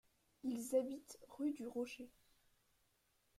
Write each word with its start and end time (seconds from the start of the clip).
Ils 0.43 0.75
habitent 0.75 1.19
rue 1.37 1.51
du 1.53 1.67
Rocher. 1.67 2.09